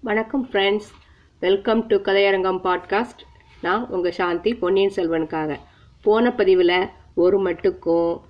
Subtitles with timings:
[0.00, 0.88] வணக்கம் friends
[1.40, 3.24] welcome to Kathaiyarangam podcast
[3.62, 5.56] நான் உங்கள் சாந்தி பொன்னியின் செல்வனுக்காக.
[6.02, 8.20] போன பதிவில் ஒரு மட்டுக்கும்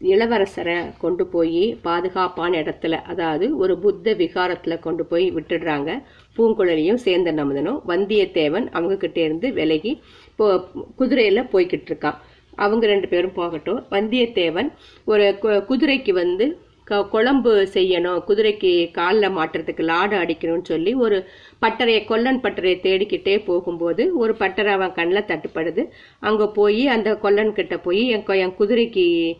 [0.00, 6.02] இளவரசரை கொண்டு போய் பாதுகாப்பான இடத்துல அதாவது ஒரு புத்த விகாரத்தில் கொண்டு போய் விட்டுடுறாங்க.
[6.36, 10.64] பூங்குழலியும் சேர்ந்த நமுதனும் வந்தியத்தேவன் அவங்கக்கிட்டே இருந்து விலகி இப்போ
[10.96, 12.16] குதிரையில் போய்கிட்டு இருக்கான்.
[12.54, 13.86] அவங்க ரெண்டு பேரும் போகட்டும்.
[13.90, 14.72] வந்தியத்தேவன்
[15.04, 16.58] ஒரு கு- குதிரைக்கு வந்து
[16.98, 18.22] குழம்பு செய்யணும்.
[18.28, 21.24] குதிரைக்கு காலில் மாட்டுறதுக்கு லாடு அடிக்கணும்னு சொல்லி ஒரு
[21.62, 25.88] பட்டறையை கொல்லன் பட்டறையை தேடிக்கிட்டே போகும்போது ஒரு பட்டறை அவன் கண்ணில் தட்டுப்படுது.
[26.20, 29.36] அங்கே போய் அந்த கொல்லன் கிட்ட போய் என் என் குதிரைக்கு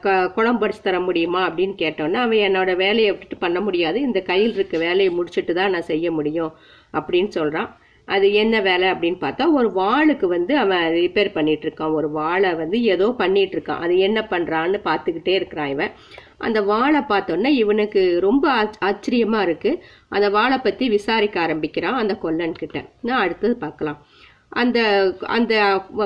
[0.00, 1.50] க- குழம்பு அடிச்சு தர முடியுமா?
[1.50, 4.00] அப்படின்னு கேட்டோன்னே அவன் என்னோட வேலையை விட்டுட்டு பண்ண முடியாது.
[4.00, 6.52] இந்த கையில் இருக்க வேலையை முடிச்சுட்டு தான் நான் செய்ய முடியும்.
[6.92, 12.10] அப்படின்னு சொல்கிறான் அது என்ன வேலை அப்படின்னு பார்த்தா ஒரு வாளுக்கு வந்து அவன் ரிப்பேர் பண்ணிட்டு இருக்கான் ஒரு
[12.10, 15.90] வாளை வந்து ஏதோ பண்ணிட்டு இருக்கான் அது என்ன பண்றான்னு பார்த்துக்கிட்டே இருக்கிறான் இவன்.
[16.38, 19.84] அந்த வாளை பார்த்தோன்னே இவனுக்கு ரொம்ப ஆச்சரியமா இருக்கு.
[20.08, 22.84] அந்த வாழை பத்தி விசாரிக்க ஆரம்பிக்கிறான் அந்த கொல்லன் கிட்ட.
[23.02, 24.06] நான் அடுத்தது பார்க்கலாம்.
[24.48, 24.78] அந்த
[25.20, 25.54] அந்த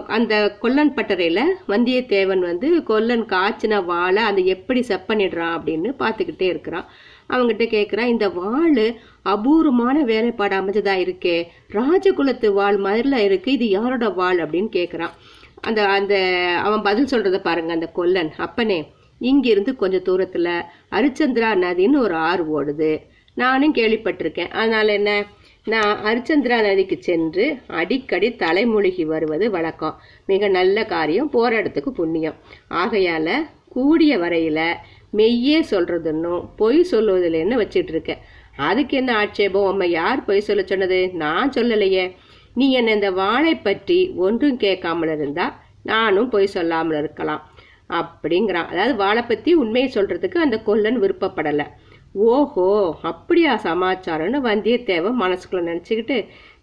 [0.06, 6.86] அந்த கொல்லன் பட்டறையில வந்தியத்தேவன் வந்து கொல்லன் காய்ச்சின வாளை அதை எப்படி செப்பனிடுறான் அப்படின்னு பார்த்துக்கிட்டே இருக்கிறான்.
[7.28, 11.46] அவங்ககிட்ட கேட்குறான் இந்த வாள் அபூர்வமான வேலைப்பாடு அமைஞ்சதா இருக்கே.
[11.72, 13.52] ராஜகுலத்து வாள் மாதிரில இருக்கு.
[13.52, 14.38] இது யாரோட வாள்?
[14.38, 15.10] அப்படின்னு கேட்குறான்
[15.60, 16.14] அந்த அந்த
[16.62, 18.32] அவன் பதில் சொல்கிறத பாருங்க அந்த கொல்லன்.
[18.36, 23.00] அப்பனே இங்கிருந்து கொஞ்சம் தூரத்தில் அரிச்சந்திரா நதின்னு ஒரு ஆறு ஓடுது.
[23.34, 24.50] நானும் கேள்விப்பட்டிருக்கேன்.
[24.50, 25.24] அதனால என்ன?
[25.64, 30.00] நான் அரிச்சந்திரா நதிக்கு சென்று அடிக்கடி தலைமொழிகி வருவது வழக்கம்.
[30.26, 31.30] மிக நல்ல காரியம்.
[31.30, 32.34] போற இடத்துக்கு புண்ணியம்.
[32.70, 33.32] ஆகையால
[33.68, 34.74] கூடிய வரையில
[35.18, 38.22] மெய்யே சொல்றதுன்னும் பொய் சொல்லுவதில்லைன்னு வச்சிட்டு இருக்கேன்
[38.68, 39.68] அதுக்கு என்ன ஆட்சேபம்?
[39.70, 40.98] அம்மா யார் பொய் சொல்ல சொன்னது?
[41.22, 42.04] நான் சொல்லலையே.
[42.58, 45.46] நீ என்ன இந்த வாளை பற்றி ஒன்றும் கேட்காமல் இருந்தா
[45.90, 47.42] நானும் பொய் சொல்லாமல் இருக்கலாம்.
[47.98, 48.70] அப்படிங்கிறான்.
[48.72, 51.66] அதாவது வாழை பற்றி உண்மையை சொல்றதுக்கு அந்த கொல்லன் விருப்பப்படலை.
[52.28, 52.68] ஓஹோ
[53.10, 56.16] அப்படியா சமாச்சாரம்னு வந்தியத்தேவன் மனசுக்குள்ள நினச்சிக்கிட்டு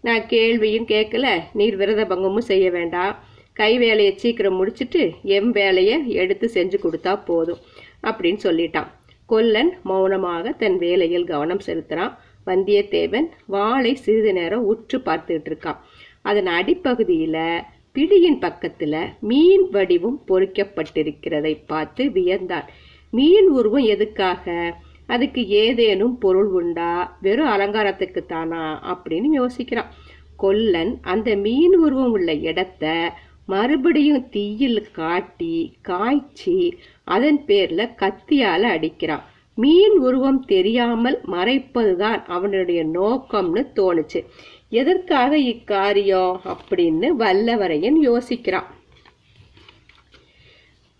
[0.06, 1.26] நான் கேள்வியும் கேட்கல.
[1.58, 3.14] நீர் விரத பங்கமும் செய்ய வேண்டாம்.
[3.56, 5.02] கை வேலையை சீக்கிரம் முடிச்சிட்டு
[5.36, 7.60] எம் வேலையை எடுத்து செஞ்சு கொடுத்தா போதும்.
[8.04, 8.86] அப்படின்னு சொல்லிட்டான்.
[9.26, 12.14] கொல்லன் மௌனமாக தன் வேலையில் கவனம் செலுத்துறான்.
[12.46, 15.76] வந்தியத்தேவன் வாளை சிறிது நேரம் உற்று பார்த்துட்டு இருக்கான்.
[16.22, 22.66] அதன் அடிப்பகுதியில பிடியின் பக்கத்துல மீன் வடிவம் பொறிக்கப்பட்டிருக்கிறதை பார்த்து வியந்தான்.
[23.10, 24.74] மீன் உருவம் எதுக்காக?
[25.06, 27.18] அதுக்கு ஏதேனும் பொருள் உண்டா?
[27.22, 29.90] வெறும் அலங்காரத்துக்கு தானா அப்படின்னு யோசிக்கிறான்.
[30.36, 33.12] கொல்லன் அந்த மீன் உருவம் உள்ள இடத்த
[33.46, 39.24] மறுபடியும் தீயில் காட்டி காய்ச்சி அதன் பேர்ல கத்தியால அடிக்கிறான்
[39.54, 44.20] மீன் உருவம் தெரியாமல் மறைப்பதுதான் அவனுடைய நோக்கம்னு தோணுச்சு.
[44.68, 48.70] எதற்காக இக்காரியம் அப்படின்னு வல்லவரையன் யோசிக்கிறான்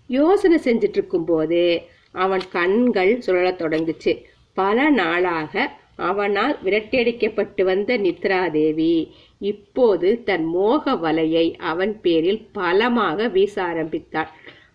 [0.07, 4.13] யோசனை செஞ்சிட்டு இருக்கும்போதே அவன் கண்கள் சுழல தொடங்குச்சு.
[4.55, 8.95] பல நாளாக அவனால் விரட்டியடிக்கப்பட்டு வந்த நித்ராதேவி
[9.39, 14.29] இப்போது தன் மோக வலையை அவன் பேரில் பலமாக வீச ஆரம்பித்தாள்.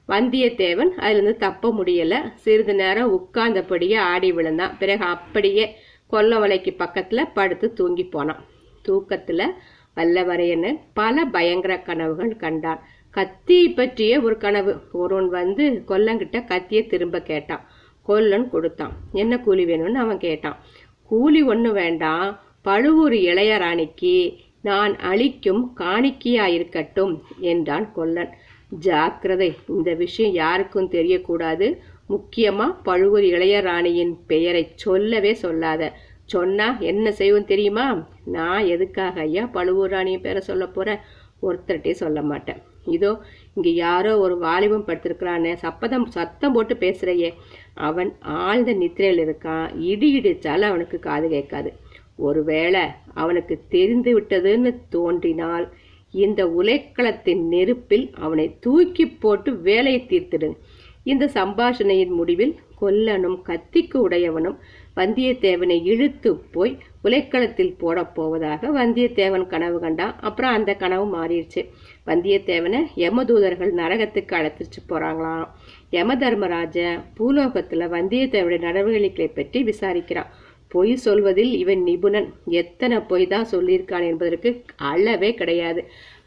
[0.07, 2.33] வந்தியத்தேவன் அதிலிருந்து தப்ப முடியல.
[2.35, 4.77] சிறிது நேரம் உட்கார்ந்தபடியே ஆடி விழுந்தான்.
[4.77, 5.75] பிறகு அப்படியே
[6.07, 8.45] கொல்ல வலைக்கு பக்கத்துல படுத்து தூங்கி போனான்.
[8.87, 9.45] தூக்கத்துல
[9.95, 12.83] வல்லவரையன் பல பயங்கர கனவுகள் கண்டான்.
[13.11, 14.79] கத்தியை பற்றிய ஒரு கனவு.
[14.91, 17.67] ஒருவன் வந்து கொல்லங்கிட்ட கத்தியை திரும்ப கேட்டான்.
[18.03, 18.91] கொல்லன் கொடுத்தான்.
[19.11, 20.59] என்ன கூலி வேணும்னு அவன் கேட்டான்.
[21.03, 22.39] கூலி ஒண்ணு வேண்டாம்.
[22.61, 28.31] பழுவூர் இளையராணிக்கு நான் அளிக்கும் காணிக்கையாயிருக்கட்டும் என்றான் கொல்லன்.
[28.79, 31.67] ஜாக்கிரதை இந்த விஷயம் யாருக்கும் தெரியக்கூடாது.
[32.09, 35.91] முக்கியமா பழுவூர் இளையராணியின் பெயரை சொல்லவே சொல்லாத.
[36.25, 37.85] சொன்னா என்ன செய்வோம் தெரியுமா?
[38.25, 40.99] நான் எதுக்காக ஐயா பழுவூர் ராணியின் பேரை சொல்ல போறேன்?
[41.41, 42.59] ஒருத்தர்கிட்டே சொல்ல மாட்டேன்.
[42.85, 43.11] இதோ
[43.53, 47.29] இங்க யாரோ ஒரு வாலிபம் படுத்திருக்கிறானே சப்பதம் சத்தம் போட்டு பேசுறையே.
[47.73, 49.67] அவன் ஆழ்ந்த நித்திரையில் இருக்கான்.
[49.91, 51.71] இடி இடிச்சாலும் அவனுக்கு காது கேட்காது.
[52.27, 55.65] ஒருவேளை அவனுக்கு தெரிந்து விட்டதுன்னு தோன்றினால்
[56.13, 60.57] இந்த உலைக்களத்தின் நெருப்பில் அவனை தூக்கி போட்டு வேலையை தீர்த்திடும்
[61.03, 64.57] இந்த சம்பாஷணையின் முடிவில் கொல்லனும் கத்திக்கு உடையவனும்
[64.95, 70.15] வந்தியத்தேவனை இழுத்து போய் உலைக்களத்தில் போடப்போவதாக வந்தியத்தேவன் கனவு கண்டான்.
[70.19, 71.61] அப்புறம் அந்த கனவு மாறிடுச்சு.
[72.07, 75.47] வந்தியத்தேவனை யமதூதர்கள் நரகத்துக்கு அழைத்துச்சு போறாங்களாம்.
[75.95, 80.31] யம தர்மராஜன் பூலோகத்துல வந்தியத்தேவனுடைய நடவடிக்கைகளை பற்றி விசாரிக்கிறான்.
[80.71, 82.27] பொய் சொல்வதில் இவன் நிபுணன்.
[82.61, 84.49] எத்தனை பொய் தான் சொல்லியிருக்கான் என்பதற்கு
[84.91, 85.81] அளவே கிடையாது.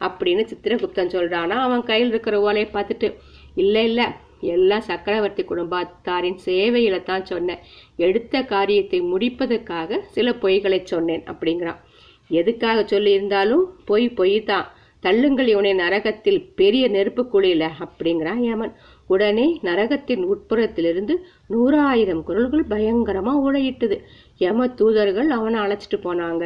[0.07, 3.09] அப்படின்னு சித்திரகுப்தன் சொல்றானா அவன் கையில் இருக்கிற ஓலையை பார்த்துட்டு
[3.55, 4.07] இல்லை இல்லை
[4.53, 7.61] எல்லாம் சக்கரவர்த்தி குடும்பத்தாரின் சேவையில தான் சொன்னேன்.
[7.97, 11.81] எடுத்த காரியத்தை முடிப்பதற்காக சில பொய்களை சொன்னேன் அப்படிங்கிறான்.
[12.29, 14.67] எதுக்காக சொல்லியிருந்தாலும் பொய் பொய் தான்
[15.03, 18.73] தள்ளுங்கள் இவனை நரகத்தில் பெரிய நெருப்பு குழியில அப்படிங்கிறான் ஏமன்
[19.09, 21.13] உடனே நரகத்தின் உட்புறத்திலிருந்து
[21.49, 23.97] நூறாயிரம் குரல்கள் பயங்கரமா உழையிட்டது
[24.39, 26.45] யம தூதர்கள் அவனை அழைச்சிட்டு போனாங்க.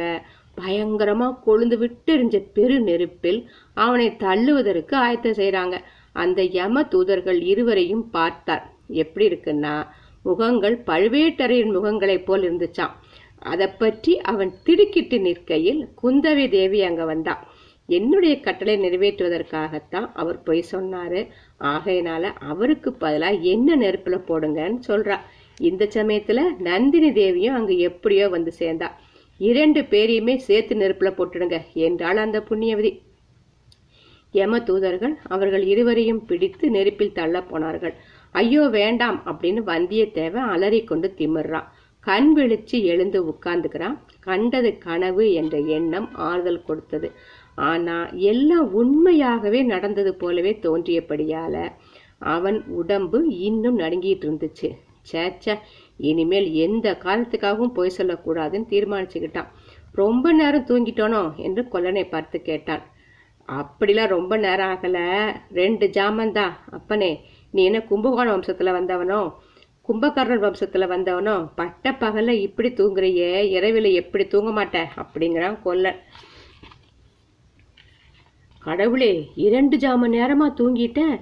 [0.56, 3.40] பயங்கரமா கொழுந்து விட்டு எரிஞ்ச பெரு நெருப்பில்
[3.74, 5.76] அவனை தள்ளுவதற்கு ஆயத்தம் செய்யறாங்க
[6.12, 8.64] அந்த யம தூதர்கள் இருவரையும் பார்த்தார்.
[9.02, 9.74] எப்படி இருக்குன்னா
[10.22, 12.94] முகங்கள் பழுவேட்டரையின் முகங்களைப் போல் இருந்துச்சான்
[13.52, 17.42] அதை பற்றி அவன் திடுக்கிட்டு நிற்கையில் குந்தவி தேவி அங்க வந்தான்
[17.88, 21.20] என்னுடைய கட்டளை நிறைவேற்றுவதற்காகத்தான் அவர் பொய் சொன்னாரு.
[21.72, 25.16] ஆகையினால அவருக்கு பதிலா என்ன நெருப்புல போடுங்கன்னு சொல்றா.
[25.60, 28.88] இந்த சமயத்துல நந்தினி தேவியும் அங்க எப்படியோ வந்து சேர்ந்தா.
[29.40, 33.00] இரண்டு பேரையுமே சேர்த்து நெருப்புல போட்டுடுங்க என்றாள் அந்த புண்ணியவதி.
[34.34, 37.94] யம தூதர்கள் அவர்கள் இருவரையும் பிடித்து நெருப்பில் தள்ள போனார்கள்.
[38.30, 41.68] ஐயோ வேண்டாம் அப்படின்னு வந்தியத்தேவன் அலறிக்கொண்டு திமிர்றான்
[42.00, 43.96] கண் விழிச்சு எழுந்து உட்கார்ந்துக்கிறான்.
[44.20, 47.12] கண்டது கனவு என்ற எண்ணம் ஆறுதல் கொடுத்தது.
[47.54, 51.68] ஆனா எல்லாம் உண்மையாகவே நடந்தது போலவே தோன்றியபடியால
[52.18, 54.68] அவன் உடம்பு இன்னும் நடுங்கிட்டு இருந்துச்சு.
[55.12, 55.58] சேச்ச
[55.96, 59.48] இனிமேல் எந்த காரணத்துக்காகவும் பொய் சொல்லக்கூடாதுன்னு தீர்மானிச்சுக்கிட்டான்.
[59.92, 62.82] ரொம்ப நேரம் தூங்கிட்டோனோ என்று கொல்லனை பார்த்து கேட்டான்.
[63.48, 64.98] அப்படிலாம் ரொம்ப நேரம் ஆகல.
[65.52, 69.32] ரெண்டு ஜாமந்தான் அப்பனே நீ என்ன கும்பகோண வம்சத்துல வந்தவனோ
[69.88, 74.84] கும்பகர்ணன் வம்சத்துல வந்தவனோ பட்ட பகலில் இப்படி தூங்குறியே இரவில எப்படி தூங்க மாட்ட?
[74.96, 76.00] அப்படிங்கிறான் கொல்லன்.
[78.58, 81.18] கடவுளே இரண்டு ஜாம நேரமா தூங்கிட்டேன்.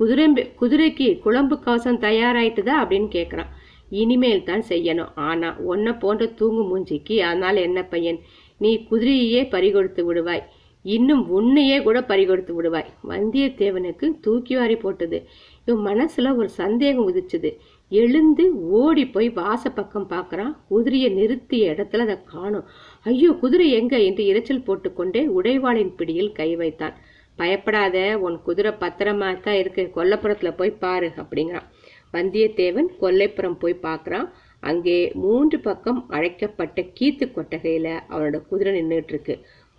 [0.00, 0.26] குதிரை
[0.60, 3.50] குதிரைக்கு குழம்பு கவசம் தயாராயிட்டுதா அப்படின்னு கேட்குறான்
[3.90, 5.10] இனிமேல் தான் செய்யணும்.
[5.14, 8.18] ஆனால் உன்னை போன்ற தூங்கு மூஞ்சிக்கு அதனால் என்ன பையன்?
[8.58, 10.42] நீ குதிரையே பறிகொடுத்து விடுவாய்.
[10.84, 12.88] இன்னும் உன்னையே கூட பறிகொடுத்து விடுவாய்.
[13.08, 15.18] வந்தியத்தேவனுக்கு தூக்கி வாரி போட்டது.
[15.66, 17.50] இவன் மனசுல ஒரு சந்தேகம் உதிச்சுது.
[17.92, 22.66] எழுந்து ஓடி போய் வாச பக்கம் பார்க்கறான் குதிரையை நிறுத்திய இடத்துல அதை காணும்.
[23.06, 23.94] ஐயோ குதிரை எங்க?
[23.98, 26.96] என்று இரைச்சல் போட்டுக்கொண்டே உடைவாளின் பிடியில் கை வைத்தான்.
[27.40, 27.96] பயப்படாத
[28.26, 31.68] உன் குதிரை பத்திரமா தான் இருக்கு கொல்லப்புறத்துல போய் பாரு அப்படிங்கிறான்.
[32.14, 34.28] வந்தியத்தேவன் கொல்லைப்புறம் போய் பார்க்குறான்.
[34.62, 39.34] அங்கே மூன்று பக்கம் அழைக்கப்பட்ட கீத்து கொட்டகையில அவனோட குதிரை நின்றுட்டு இருக்கு.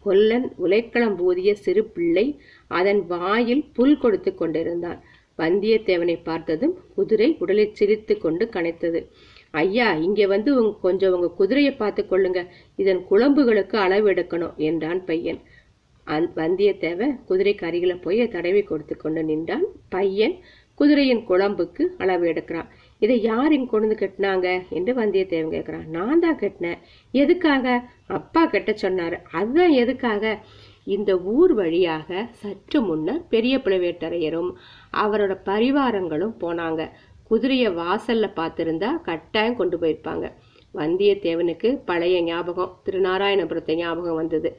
[0.06, 2.26] கொல்லன் உலைக்களம் ஊதிய சிறு பிள்ளை
[2.80, 5.02] அதன் வாயில் புல் கொடுத்து கொண்டிருந்தான்.
[5.40, 9.00] வந்தியத்தேவனை பார்த்ததும் குதிரை உடலை சிரித்து கொண்டு கனைத்தது.
[9.62, 12.42] ஐயா இங்கே வந்து உங்க கொஞ்சம் உங்க குதிரையை பார்த்து கொள்ளுங்க.
[12.82, 15.40] இதன் குழம்புகளுக்கு அளவு எடுக்கணும் என்றான் பையன்.
[16.16, 19.66] அந் வந்தியத்தேவன் குதிரைக்கு அருகில் போய் தடவி கொடுத்து கொண்டு நின்றான்.
[19.90, 20.36] பையன்
[20.80, 22.70] குதிரையின் குழம்புக்கு அளவு எடுக்கிறான்.
[23.00, 24.48] இதை யார் இங்க கொண்டு கட்டினாங்க?
[24.70, 25.86] என்று வந்தியத்தேவன் கேட்கிறான்.
[25.88, 26.80] நான் தான் கட்டினேன்.
[27.12, 27.66] எதுக்காக?
[28.08, 29.18] அப்பா கட்ட சொன்னாரு.
[29.32, 30.34] அதுதான் எதுக்காக?
[30.86, 34.52] இந்த ஊர் வழியாக சற்று முன்னர் பெரிய புலவேட்டரையரும்
[35.04, 36.82] அவரோட பரிவாரங்களும் போனாங்க.
[37.30, 40.26] குதிரைய வாசல்ல பார்த்திருந்தா கட்டாயம் கொண்டு போயிருப்பாங்க.
[40.74, 44.50] வந்தியத்தேவனுக்கு பழைய ஞாபகம் திருநாராயணபுரத்தை ஞாபகம் வந்தது.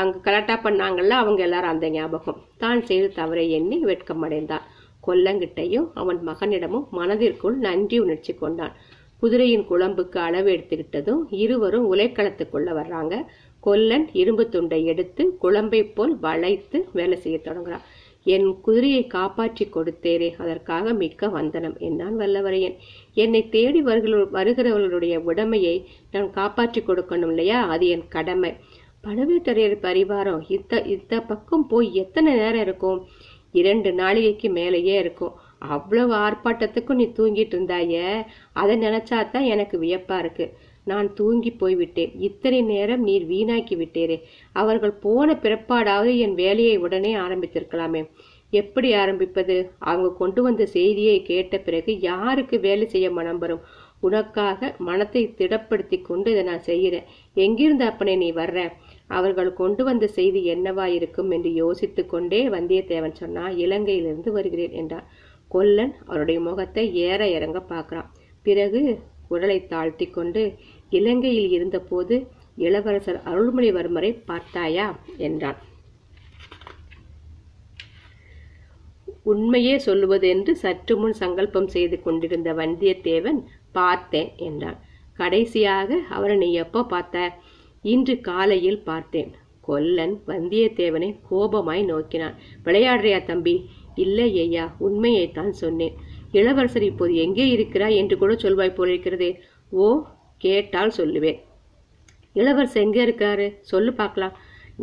[0.00, 2.42] அங்க கலாட்டா பண்ணாங்கல்ல அவங்க எல்லாரும் அந்த ஞாபகம்.
[2.58, 4.66] தான் செய்த தவறை எண்ணி வெட்கமடைந்தான்.
[5.06, 8.74] கொல்லங்கிட்டையும் அவன் மகனிடமும் மனதிற்குள் நன்றி உணர்ச்சி கொண்டான்.
[9.22, 13.14] குதிரையின் குழம்புக்கு அளவு எடுத்துக்கிட்டதும் இருவரும் உலைக்களத்துக்குள்ள வர்றாங்க.
[13.60, 17.86] கொல்லன் இரும்பு துண்டை எடுத்து குழம்பை போல் வளைத்து வேலை செய்ய தொடங்குறான்.
[18.24, 22.76] என் குதிரையை காப்பாற்றி கொடுத்தேரே அதற்காக மிக்க வந்தனம் என்னான் வல்லவரையன்.
[23.14, 27.68] என்னை தேடி வருகிற வருகிறவர்களுடைய உடமையை நான் காப்பாற்றி கொடுக்கணும் இல்லையா?
[27.68, 28.56] அது என் கடமை.
[29.06, 33.06] பழுவேட்டரையர் பரிவாரம் இத்த இத்த பக்கம் போய் எத்தனை நேரம் இருக்கும்?
[33.52, 35.32] இரண்டு நாளிகைக்கு மேலேயே இருக்கும்.
[35.58, 38.24] அவ்வளவு ஆர்ப்பாட்டத்துக்கும் நீ தூங்கிட்டு இருந்தாய?
[38.52, 40.52] அதை நினைச்சாதான் எனக்கு வியப்பா இருக்கு.
[40.84, 42.12] நான் தூங்கி போய்விட்டேன்.
[42.18, 44.22] இத்தனை நேரம் நீர் வீணாக்கி விட்டீரே.
[44.52, 48.10] அவர்கள் போன பிறப்பாடாவது என் வேலையை உடனே ஆரம்பித்திருக்கலாமே.
[48.50, 49.70] எப்படி ஆரம்பிப்பது?
[49.78, 53.60] அவங்க கொண்டு வந்த செய்தியை கேட்ட பிறகு யாருக்கு வேலை செய்ய மனம் வரும்?
[54.00, 57.06] உனக்காக மனத்தை திடப்படுத்தி கொண்டு இதை நான் செய்கிறேன்.
[57.34, 58.58] எங்கிருந்து அப்பனே நீ வர்ற?
[59.08, 65.08] அவர்கள் கொண்டு வந்த செய்தி என்னவா இருக்கும் என்று யோசித்து கொண்டே வந்தியத்தேவன் சொன்னா இலங்கையிலிருந்து வருகிறேன் என்றான்.
[65.48, 68.10] கொல்லன் அவருடைய முகத்தை ஏற இறங்க பார்க்கிறான்.
[68.46, 68.82] பிறகு
[69.28, 70.42] உடலை தாழ்த்தி கொண்டு
[70.90, 72.16] இலங்கையில் இருந்தபோது
[72.56, 74.86] இளவரசர் அருள்மொழிவர்மரை பார்த்தாயா?
[75.16, 75.58] என்றான்.
[79.22, 83.40] உண்மையே சொல்லுவது என்று சற்று முன் சங்கல்பம் செய்து கொண்டிருந்த வந்தியத்தேவன்
[83.78, 84.78] பார்த்தேன் என்றான்.
[85.20, 87.32] கடைசியாக அவரை நீ எப்போ பார்த்த
[87.92, 89.30] இன்று காலையில் பார்த்தேன்.
[89.66, 92.36] கொல்லன் வந்தியத்தேவனை கோபமாய் நோக்கினான்.
[92.66, 93.54] விளையாடுறியா தம்பி?
[94.04, 95.96] இல்லை ஐயா உண்மையைத்தான் சொன்னேன்.
[96.38, 99.30] இளவரசர் இப்போது எங்கே இருக்கிறாய் என்று கூட சொல்வாய் போலிருக்கிறதே.
[99.82, 99.86] ஓ
[100.44, 101.38] கேட்டால் சொல்லுவேன்.
[102.40, 103.46] இளவரசர் எங்கே இருக்காரு?
[103.70, 104.34] சொல்லு பார்க்கலாம்.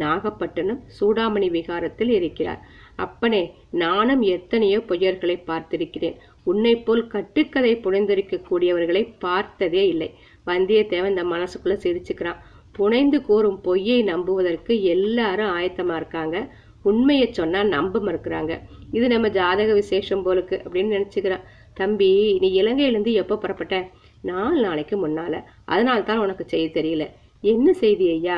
[0.03, 2.61] நாகப்பட்டினம் சூடாமணி விகாரத்தில் இருக்கிறார்.
[2.95, 3.41] அப்பனே
[3.83, 6.17] நானும் எத்தனையோ பொய்யர்களை பார்த்திருக்கிறேன்.
[6.43, 10.09] உன்னை போல் கட்டுக்கதை புனைந்திருக்க கூடியவர்களை பார்த்ததே இல்லை.
[10.47, 12.39] வந்தியத்தேவன் இந்த மனசுக்குள்ள சிரிச்சுக்கிறான்.
[12.71, 16.37] புனைந்து கூறும் பொய்யை நம்புவதற்கு எல்லாரும் ஆயத்தமா இருக்காங்க.
[16.81, 18.53] உண்மையை சொன்னா நம்ப மறுக்கிறாங்க.
[18.91, 21.45] இது நம்ம ஜாதக விசேஷம் போலுக்கு அப்படின்னு நினைச்சுக்கிறான்.
[21.73, 22.09] தம்பி
[22.41, 23.77] நீ இலங்கையிலேருந்து எப்போ புறப்பட்ட?
[24.21, 25.43] நாலு நாளைக்கு முன்னால.
[25.65, 27.05] அதனால தான் உனக்கு செய்தி தெரியல.
[27.41, 28.37] என்ன செய்தி ஐயா?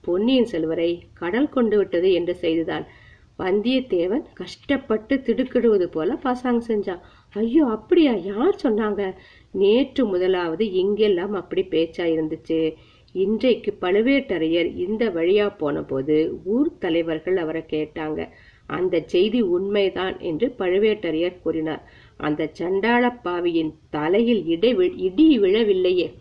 [0.00, 2.86] பொன்னியின் செல்வரை கடல் கொண்டு விட்டது என்ற செய்திதான்.
[3.38, 7.00] வந்தியத்தேவன் கஷ்டப்பட்டு திடுக்கிடுவது போல பாசாங்க செஞ்சான்.
[7.32, 8.12] ஐயோ அப்படியா?
[8.12, 9.14] யார் சொன்னாங்க?
[9.50, 12.74] நேற்று முதலாவது இங்கெல்லாம் அப்படி பேச்சா இருந்துச்சு.
[13.12, 18.28] இன்றைக்கு பழுவேட்டரையர் இந்த வழியா போன போது ஊர் தலைவர்கள் அவரை கேட்டாங்க.
[18.66, 21.82] அந்த செய்தி உண்மைதான் என்று பழுவேட்டரையர் கூறினார்.
[22.16, 26.14] அந்த சண்டாள பாவியின் தலையில் இடை இடி விழவில்லையே.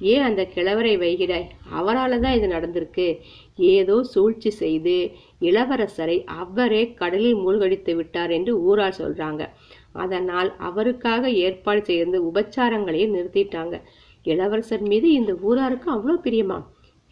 [0.00, 1.48] ஏன் அந்த கிழவரை வைகிறாய்?
[1.70, 3.18] அவரால் தான் இது நடந்திருக்கு.
[3.56, 5.10] ஏதோ சூழ்ச்சி செய்து
[5.40, 9.48] இளவரசரை அவரே கடலில் மூழ்கடித்து விட்டார் என்று ஊரார் சொல்றாங்க.
[9.92, 13.82] அதனால் அவருக்காக ஏற்பாடு செய்து உபச்சாரங்களையும் நிறுத்திட்டாங்க.
[14.22, 16.64] இளவரசர் மீது இந்த ஊராருக்கு அவ்வளோ பிரியமா?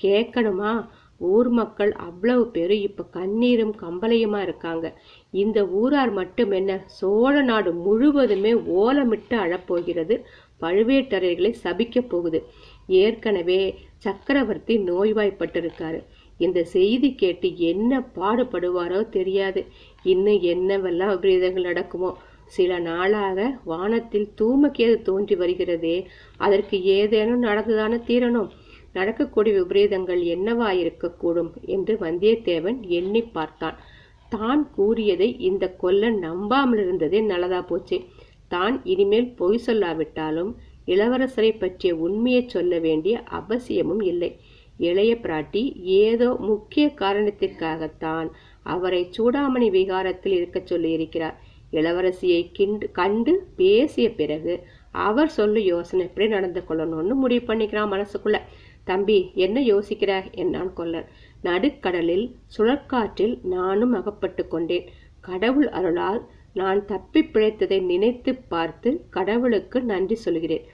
[0.03, 0.89] கேட்கணுமா?
[1.19, 4.99] ஊர் மக்கள் அவ்வளவு பேரும் இப்ப கண்ணீரும் கம்பளையுமா இருக்காங்க.
[5.31, 10.25] இந்த ஊரார் மட்டும் என்ன சோழ நாடு முழுவதுமே ஓலமிட்டு அழப்போகிறது
[10.61, 12.47] பழுவேட்டரையர்களை சபிக்க போகுது.
[12.89, 13.61] ஏற்கனவே
[13.99, 16.01] சக்கரவர்த்தி நோய்வாய்ப்பட்டிருக்காரு.
[16.39, 19.67] இந்த செய்தி கேட்டு என்ன பாடுபடுவாரோ தெரியாது.
[20.03, 22.11] இன்னும் என்னவெல்லாம் விபரீதங்கள் நடக்குமோ?
[22.47, 26.07] சில நாளாக வானத்தில் தூமக்கேது தோன்றி வருகிறதே.
[26.37, 28.51] அதற்கு ஏதேனும் நடந்துதானே தீரணும்?
[28.93, 33.77] நடக்கக்கூடிய விபரீதங்கள் என்னவா இருக்கக்கூடும் என்று வந்தியத்தேவன் எண்ணி பார்த்தான்.
[34.29, 38.01] தான் கூறியதை இந்த கொல்லன் நம்பாமல் இருந்ததே நல்லதா போச்சு.
[38.49, 44.39] தான் இனிமேல் பொய் சொல்லாவிட்டாலும் இளவரசரை பற்றிய உண்மையை சொல்ல வேண்டிய அவசியமும் இல்லை.
[44.77, 48.31] இளைய பிராட்டி ஏதோ முக்கிய காரணத்திற்காகத்தான்
[48.63, 51.35] அவரை சூடாமணி விகாரத்தில் இருக்க சொல்லியிருக்கிறார்.
[51.73, 58.39] இளவரசியை கிண்டு கண்டு பேசிய பிறகு அவர் சொல்லு யோசனை எப்படி நடந்து கொள்ளணும்னு முடிவு பண்ணிக்கிறான் மனசுக்குள்ள.
[58.85, 61.07] தம்பி என்ன யோசிக்கிற என்னான் கொல்லன்.
[61.43, 64.89] நடுக்கடலில் சுழற்காற்றில் நானும் அகப்பட்டு கொண்டேன்.
[65.21, 70.67] கடவுள் அருளால் நான் தப்பி பிழைத்ததை நினைத்து பார்த்து கடவுளுக்கு நன்றி சொல்கிறேன்.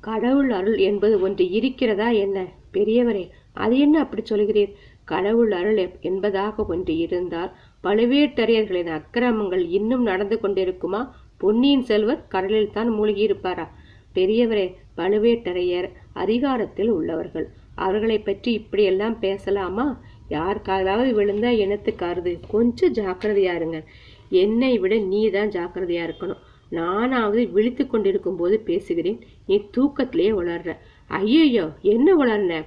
[0.00, 2.38] கடவுள் அருள் என்பது ஒன்று இருக்கிறதா என்ன?
[2.72, 4.72] பெரியவரே அது என்ன அப்படி சொல்கிறீர்?
[5.04, 7.52] கடவுள் அருள் என்பதாக ஒன்று இருந்தால்
[7.84, 11.00] பழுவேட்டரையர்களின் அக்கிரமங்கள் இன்னும் நடந்து கொண்டிருக்குமா?
[11.36, 13.66] பொன்னியின் செல்வர் கடலில் தான் மூழ்கி இருப்பாரா
[14.14, 17.46] பெரியவரே பழுவேட்டரையர் அதிகாரத்தில் உள்ளவர்கள்.
[17.74, 19.86] அவர்களை பற்றி இப்படியெல்லாம் பேசலாமா?
[20.28, 22.32] யாருக்காவது விழுந்தா இனத்துக்காருது.
[22.48, 23.80] கொஞ்சம் ஜாக்கிரதையா இருங்க.
[24.28, 26.42] என்னை விட நீ தான் ஜாக்கிரதையா இருக்கணும்.
[26.70, 29.20] நானாவது விழித்து கொண்டிருக்கும் போது பேசுகிறேன்.
[29.46, 30.72] நீ தூக்கத்திலேயே உளர்ற.
[31.10, 32.62] ஐயையோ என்ன உளர்ன?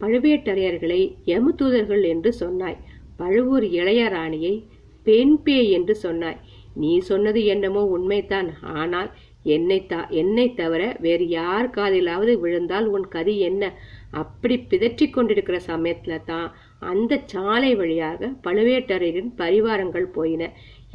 [0.00, 2.80] பழுவேட்டரையர்களை யமு தூதர்கள் என்று சொன்னாய்.
[3.16, 4.54] பழுவூர் இளையராணியை
[5.02, 6.40] பெண் பேய் என்று சொன்னாய்.
[6.74, 8.48] நீ சொன்னது என்னமோ உண்மைதான்.
[8.62, 9.10] ஆனால்
[9.54, 13.72] என்னை தா என்னை தவிர வேறு யார் காதிலாவது விழுந்தால் உன் கதி என்ன?
[14.10, 16.48] அப்படி பிதற்றி கொண்டிருக்கிற சமயத்துல தான்
[16.78, 20.52] அந்த சாலை வழியாக பழுவேட்டரையரின் பரிவாரங்கள் போயின.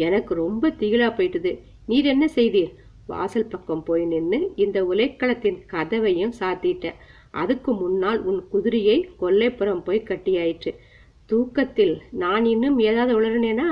[0.07, 1.51] எனக்கு ரொம்ப திகிலா போயிட்டுது.
[1.85, 2.71] நீர் என்ன செய்தீர்?
[3.07, 6.93] வாசல் பக்கம் போய் நின்று இந்த உலைக்களத்தின் கதவையும் சாத்திட்ட
[7.41, 10.71] அதுக்கு முன்னால் உன் குதிரையை கொல்லைப்புறம் போய் கட்டியாயிற்று.
[11.29, 13.69] தூக்கத்தில் நான் இன்னும் ஏதாவது உளறினேனா?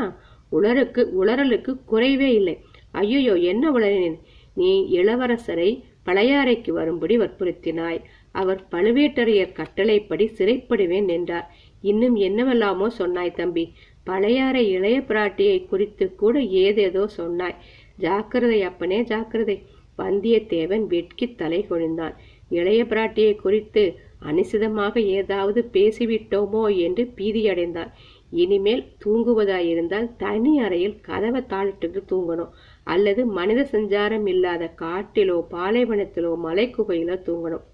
[0.52, 2.56] உளருக்கு உளறலுக்கு குறைவே இல்லை.
[2.94, 4.18] ஐயோயோ என்ன உளறினேன்?
[4.56, 5.70] நீ இளவரசரை
[6.06, 8.00] பழையாறைக்கு வரும்படி வற்புறுத்தினாய்.
[8.32, 11.48] அவர் பழுவேட்டரையர் கட்டளைப்படி சிறைப்படுவேன் என்றார்.
[11.84, 13.66] இன்னும் என்னவெல்லாமோ சொன்னாய் தம்பி.
[14.10, 17.58] பழையாறை இளைய பிராட்டியை குறித்து கூட ஏதேதோ சொன்னாய்.
[17.98, 19.58] ஜாக்கிரதை அப்பனே ஜாக்கிரதை.
[19.98, 22.16] வந்தியத்தேவன் வெட்கி தலை கொழிந்தான்.
[22.50, 23.84] இளைய பிராட்டியை குறித்து
[24.30, 27.92] அனிசிதமாக ஏதாவது பேசிவிட்டோமோ என்று பீதியடைந்தான்.
[28.30, 32.52] இனிமேல் தூங்குவதாயிருந்தால் தனி அறையில் கதவை தாளிட்டு தூங்கணும்.
[32.84, 37.66] அல்லது மனித சஞ்சாரம் இல்லாத காட்டிலோ பாலைவனத்திலோ மலைக்குகையிலோ தூங்கணும்.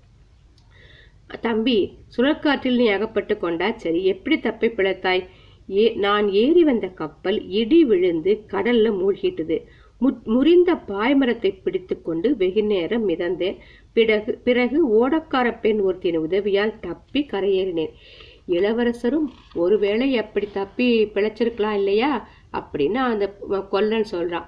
[1.41, 1.77] தம்பி
[2.15, 5.23] சுழற்காற்றில் நீ அகப்பட்டு கொண்டா சரி எப்படி தப்பி பிழைத்தாய்?
[5.69, 9.61] ஏ நான் ஏறி வந்த கப்பல் இடி விழுந்து கடல்ல மூழ்கிட்டது.
[10.23, 13.57] முறிந்த பாய்மரத்தை பிடித்து கொண்டு வெகு நேரம் மிதந்தேன்.
[13.93, 17.91] பிறகு பிறகு ஓடக்கார பெண் ஒருத்தின் உதவியால் தப்பி கரையேறினேன்.
[18.47, 22.29] இளவரசரும் ஒருவேளை அப்படி தப்பி பிழைச்சிருக்கலாம் இல்லையா?
[22.53, 23.37] அப்படின்னு அந்த
[23.69, 24.45] கொல்லன் சொல்றான்.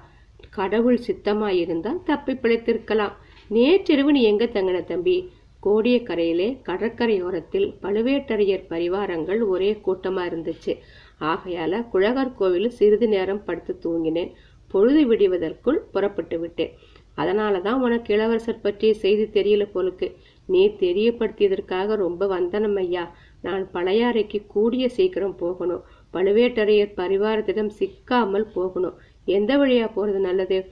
[0.50, 3.12] கடவுள் சித்தமா இருந்தால் தப்பி பிழைத்திருக்கலாம்.
[3.48, 5.30] நேற்றிரவு நீ எங்க தங்கின தம்பி?
[5.62, 10.76] கோடியக்கரையிலே கடற்கரையோரத்தில் பழுவேட்டரையர் பரிவாரங்கள் ஒரே கூட்டமா இருந்துச்சு.
[11.20, 14.32] ஆகையால குழகர் கோவிலில் சிறிது நேரம் படுத்து தூங்கினேன்.
[14.68, 16.72] பொழுது விடுவதற்குள் புறப்பட்டு விட்டேன்.
[17.16, 20.14] அதனாலதான் உனக்கு இளவரசர் பற்றிய செய்தி தெரியல போலுக்கு.
[20.46, 23.16] நீ தெரியப்படுத்தியதற்காக ரொம்ப வந்தனம் ஐயா.
[23.42, 25.82] நான் பழையாறைக்கு கூடிய சீக்கிரம் போகணும்.
[26.12, 28.94] பழுவேட்டரையர் பரிவாரத்திடம் சிக்காமல் போகணும்.
[29.24, 30.66] எந்த வழியா போறது நல்லது?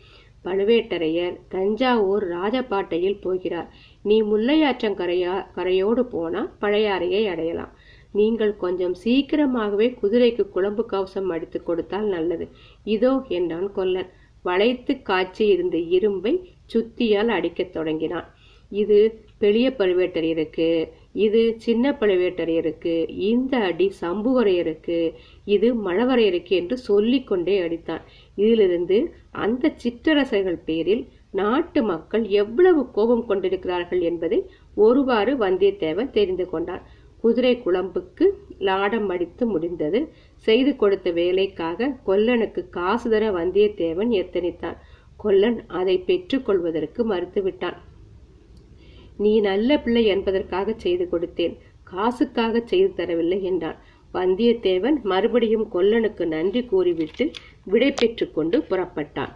[0.44, 3.72] பழுவேட்டரையர் தஞ்சாவூர் ராஜபாட்டையில் போகிறார்.
[4.02, 7.75] நீ முல்லையாற்றங்கரையா கரையோடு போனா பழையாறையை அடையலாம்.
[8.12, 12.46] நீங்கள் கொஞ்சம் சீக்கிரமாகவே குதிரைக்கு குழம்பு கவசம் அடித்து கொடுத்தால் நல்லது.
[12.84, 14.10] இதோ என்றான் கொல்லன்.
[14.44, 16.32] வளைத்து காய்ச்சி இருந்த இரும்பை
[16.74, 18.26] சுத்தியால் அடிக்கத் தொடங்கினான்.
[18.72, 18.98] இது
[19.38, 20.68] பெரிய பழுவேட்டரையருக்கு
[21.14, 24.98] இது சின்ன பழுவேட்டரையருக்கு இந்த அடி சம்புவரையருக்கு
[25.44, 28.02] இது மழவரையருக்கு என்று சொல்லிக்கொண்டே அடித்தான்.
[28.36, 28.98] இதிலிருந்து
[29.30, 34.38] அந்த சிற்றரசர்கள் பேரில் நாட்டு மக்கள் எவ்வளவு கோபம் கொண்டிருக்கிறார்கள் என்பதை
[34.74, 36.84] ஒருவாறு வந்தியத்தேவன் தெரிந்து கொண்டான்.
[37.26, 38.24] குதிரை குழம்புக்கு
[38.68, 40.00] லாடம் அடித்து முடிந்தது.
[40.46, 44.78] செய்து கொடுத்த வேலைக்காக கொல்லனுக்கு காசு தர வந்தியத்தேவன் எத்தனித்தான்.
[45.16, 47.78] கொல்லன் அதை பெற்றுக்கொள்வதற்கு மறுத்துவிட்டான்.
[49.16, 51.54] நீ நல்ல பிள்ளை என்பதற்காக செய்து கொடுத்தேன்.
[51.84, 53.78] காசுக்காக செய்து தரவில்லை என்றான்.
[54.14, 57.24] வந்தியத்தேவன் மறுபடியும் கொல்லனுக்கு நன்றி கூறிவிட்டு
[57.64, 59.32] விடை பெற்று கொண்டு புறப்பட்டான்.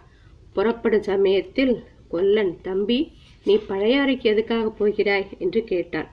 [0.55, 1.73] புறப்படும் சமயத்தில்
[2.13, 2.99] கொல்லன் தம்பி
[3.45, 5.29] நீ பழையாறைக்கு எதுக்காக போகிறாய்?
[5.37, 6.09] என்று கேட்டான்.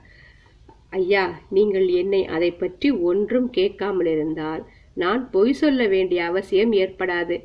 [0.93, 1.23] ஐயா
[1.55, 7.35] நீங்கள் என்னை அதை பற்றி ஒன்றும் கேட்காமல் இருந்தால் நான் பொய் சொல்ல வேண்டிய அவசியம் ஏற்படாது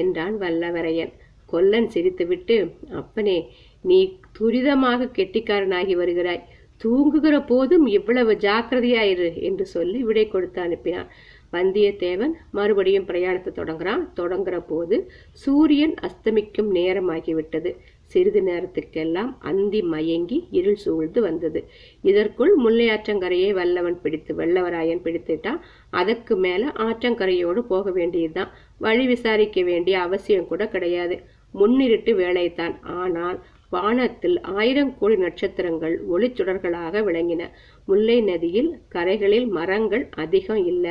[0.00, 1.12] என்றான் வல்லவரையன்.
[1.46, 2.56] கொல்லன் சிரித்துவிட்டு
[3.00, 3.38] அப்பனே
[3.82, 3.98] நீ
[4.38, 6.44] துரிதமாக கெட்டிக்காரனாகி வருகிறாய்.
[6.84, 11.10] தூங்குகிற போதும் இவ்வளவு ஜாக்கிரதையாயிரு என்று சொல்லி விடை கொடுத்து அனுப்பினான்.
[11.52, 14.02] வந்தியத்தேவன் மறுபடியும் பிரயாணத்தை தொடங்குறான்.
[14.20, 14.96] தொடங்குற போது
[15.42, 17.72] சூரியன் அஸ்தமிக்கும் நேரமாகிவிட்டது.
[18.12, 21.60] சிறிது நேரத்துக்கெல்லாம் அந்தி மயங்கி இருள் சூழ்ந்து வந்தது.
[22.04, 25.60] இதற்குள் முல்லை ஆற்றங்கரையை வல்லவன் பிடித்து வெள்ளவராயன் பிடித்துட்டான்
[26.00, 28.52] அதற்கு மேல ஆற்றங்கரையோடு போக வேண்டியதுதான்.
[28.78, 31.16] வழி விசாரிக்க வேண்டிய அவசியம் கூட கிடையாது.
[31.54, 33.38] முன்னிருட்டு வேலைத்தான் ஆனால்
[33.70, 37.42] வானத்தில் ஆயிரம் கோடி நட்சத்திரங்கள் ஒளிச்சுடர்களாக விளங்கின.
[37.88, 40.86] முல்லை நதியில் கரைகளில் மரங்கள் அதிகம் இல்ல.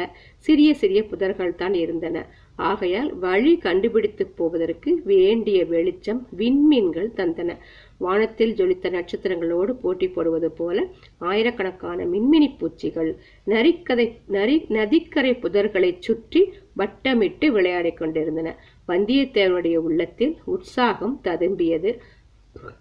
[0.45, 2.23] சிறிய சிறிய புதர்கள் தான் இருந்தன.
[2.69, 7.57] ஆகையால் வழி கண்டுபிடித்து போவதற்கு வேண்டிய வெளிச்சம் விண்மீன்கள் தந்தன.
[7.97, 10.85] வானத்தில் ஜொலித்த நட்சத்திரங்களோடு போட்டி போடுவது போல
[11.31, 13.11] ஆயிரக்கணக்கான மின்மினி பூச்சிகள்
[13.47, 16.41] நரிக்கதை நரி நதிக்கரை புதர்களை சுற்றி
[16.77, 18.55] வட்டமிட்டு விளையாடிக் கொண்டிருந்தன.
[18.87, 21.91] வந்தியத்தேவனுடைய உள்ளத்தில் உற்சாகம் ததும்பியது.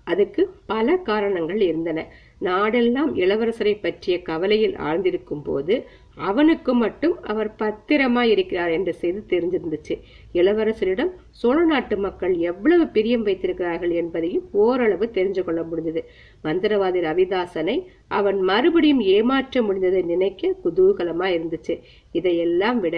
[0.05, 2.01] அதுக்கு பல காரணங்கள் இருந்தன.
[2.43, 5.75] நாடெல்லாம் இளவரசரை பற்றிய கவலையில் ஆழ்ந்திருக்கும் போது
[6.17, 9.95] அவனுக்கு மட்டும் அவர் பத்திரமா இருக்கிறார் என்ற செய்தி தெரிஞ்சிருந்துச்சு.
[10.33, 16.03] இளவரசரிடம் சோழ நாட்டு மக்கள் எவ்வளவு பிரியம் வைத்திருக்கிறார்கள் என்பதையும் ஓரளவு தெரிஞ்சு கொள்ள முடிந்தது
[16.45, 17.77] மந்திரவாதி ரவிதாசனை
[18.09, 21.77] அவன் மறுபடியும் ஏமாற்ற முடிந்ததை நினைக்க குதூகலமா இருந்துச்சு
[22.13, 22.97] இதையெல்லாம் விட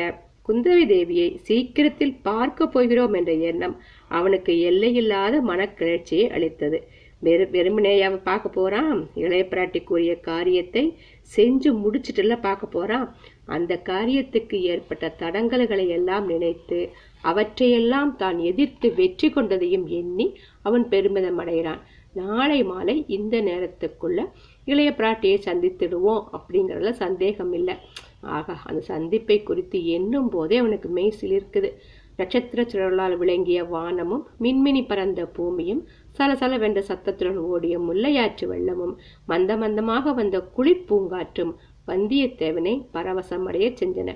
[0.49, 3.77] குந்தவி தேவியை சீக்கிரத்தில் பார்க்க போகிறோம் என்ற எண்ணம்
[4.09, 6.79] அவனுக்கு எல்லையில்லாத மனக்கிளர்ச்சியை அளித்தது.
[7.27, 8.99] வெறு வெறுமனேயாவ பார்க்க போறான்?
[9.23, 10.85] இளைய பிராட்டி கூறிய காரியத்தை
[11.37, 13.07] செஞ்சு முடிச்சிட்டுல பார்க்க போறான்.
[13.55, 16.81] அந்த காரியத்துக்கு ஏற்பட்ட தடங்கல்களை எல்லாம் நினைத்து
[17.31, 20.27] அவற்றையெல்லாம் தான் எதிர்த்து வெற்றி கொண்டதையும் எண்ணி
[20.63, 21.83] அவன் பெருமிதம் அடைகிறான்.
[22.15, 24.21] நாளை மாலை இந்த நேரத்துக்குள்ள
[24.65, 27.75] இளைய பிராட்டியை சந்தித்துடுவோம் அப்படிங்கறதுல சந்தேகம் இல்லை.
[28.37, 31.71] ஆகா அந்த சந்திப்பை குறித்து எண்ணும் போதே அவனுக்கு மெய் சிலிர்க்குது.
[32.17, 35.81] நட்சத்திர சுழலால் விளங்கிய வானமும் மின்மினி பறந்த பூமியும்
[36.19, 38.95] சலசலவென்ற சத்தத்துடன் ஓடிய முல்லையாற்று வெள்ளமும்
[39.27, 41.53] மந்த மந்தமாக வந்த குளிர் பூங்காற்றும்
[41.87, 44.11] வந்தியத்தேவனை பரவசமடைய செஞ்சன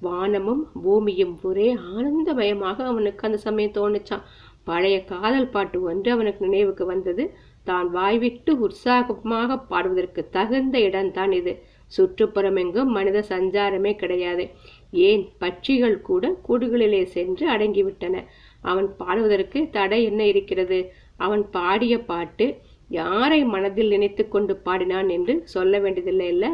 [0.00, 4.24] வானமும் பூமியும் ஒரே ஆனந்தமயமாக அவனுக்கு அந்த சமயம் தோணுச்சான்
[4.64, 7.34] பழைய காதல் பாட்டு ஒன்று அவனுக்கு நினைவுக்கு வந்தது.
[7.64, 11.52] தான் வாய்விட்டு உற்சாகமாக பாடுவதற்கு தகுந்த இடம்தான் இது.
[11.96, 14.50] சுற்றுப்புறமெங்கும் மனித சஞ்சாரமே கிடையாது.
[14.90, 15.28] ஏன்?
[15.40, 18.24] பட்சிகள் கூட கூடுகளிலே சென்று அடங்கிவிட்டன.
[18.60, 20.92] அவன் பாடுவதற்கு தடை என்ன இருக்கிறது?
[21.24, 22.46] அவன் பாடிய பாட்டு
[22.90, 26.46] யாரை மனதில் நினைத்து கொண்டு பாடினான் என்று சொல்ல வேண்டியதில்லை இல்ல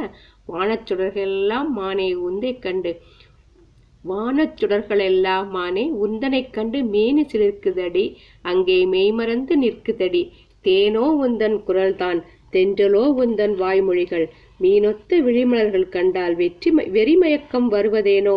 [0.49, 2.93] வானச்சுடர்களெல்லாம் மானை உந்தை கண்டு
[4.05, 8.05] வானச்சுடர்கள் எல்லாம் மானே உந்தனை கண்டு மேனி சிலிர்க்குதடி
[8.43, 10.23] அங்கே மெய்மறந்து நிற்குதடி.
[10.65, 12.21] தேனோ உந்தன் குரல்தான்
[12.53, 14.27] தென்றலோ உந்தன் வாய்மொழிகள்.
[14.61, 18.37] மீனொத்த விழிமலர்கள் கண்டால் வெற்றி வெறிமயக்கம் வருவதேனோ?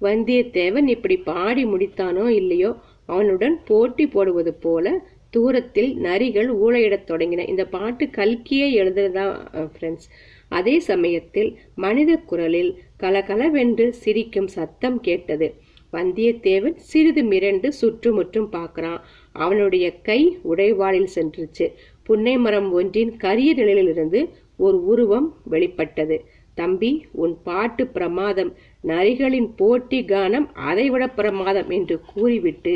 [0.00, 2.70] வந்தியத்தேவன் இப்படி பாடி முடித்தானோ இல்லையோ?
[3.08, 4.86] அவனுடன் போட்டி போடுவது போல
[5.34, 7.42] தூரத்தில் நரிகள் ஊழையிடத் தொடங்கின.
[7.48, 9.26] இந்த பாட்டு கல்கியே எழுதுனதா
[9.72, 10.08] ஃப்ரெண்ட்ஸ்
[10.58, 15.48] அதே சமயத்தில் மனித குரலில் கலகலவென்று சிரிக்கும் சத்தம் கேட்டது.
[15.92, 19.00] வந்தியத்தேவன் சிறிது மிரண்டு சுற்றுமுற்றும் பார்க்கிறான்.
[19.32, 21.66] அவனுடைய கை உடைவாளில் சென்றுச்சு.
[22.02, 24.20] புன்னை மரம் ஒன்றின் கரிய நிழலிலிருந்து
[24.56, 26.16] ஒரு உருவம் வெளிப்பட்டது.
[26.54, 26.90] தம்பி
[27.22, 28.50] உன் பாட்டு பிரமாதம்.
[28.86, 32.74] நரிகளின் போட்டி கானம் அதைவிட பிரமாதம் என்று கூறிவிட்டு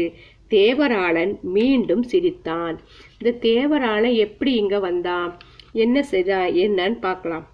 [0.51, 2.81] தேவராளன் மீண்டும் சிரித்தான்.
[3.19, 5.39] இந்த தேவராளன் எப்படி இங்க வந்தான்
[5.73, 6.47] என்ன செய்தா?
[6.47, 7.47] என்னன்னு பார்க்கலாம்.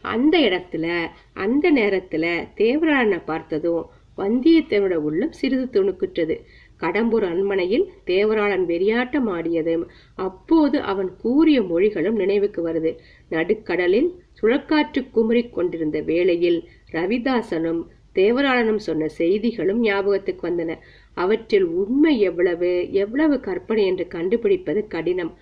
[0.00, 3.86] அந்த இடத்துல அந்த நேரத்துல தேவராளனை பார்த்ததும்
[4.18, 6.40] வந்தியத்தேவனோட உள்ளம் சிறிது துணுக்குற்றது.
[6.80, 9.84] கடம்பூர் அரண்மனையில் தேவராளன் வெறியாட்டம் ஆடியதும்
[10.16, 12.96] அப்போது அவன் கூறிய மொழிகளும் நினைவுக்கு வருது.
[13.30, 14.08] நடுக்கடலில்
[14.42, 17.82] சுழற்காற்று குமுறிக் கொண்டிருந்த வேளையில் ரவிதாசனும்
[18.14, 20.78] தேவராளனும் சொன்ன செய்திகளும் ஞாபகத்துக்கு வந்தன.
[21.14, 22.70] அவற்றில் உண்மை எவ்வளவு
[23.02, 25.32] எவ்வளவு கற்பனை என்று கண்டுபிடிப்பது கடினம்.